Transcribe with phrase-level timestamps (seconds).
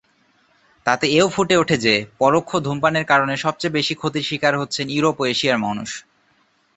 [0.85, 5.33] তাতে এও ফুটে ওঠে যে, পরোক্ষ ধূমপানের কারণে সবচেয়ে বেশি ক্ষতির স্বীকার হচ্ছেন ইউরোপ ও
[5.33, 5.89] এশিয়ার মানুষ।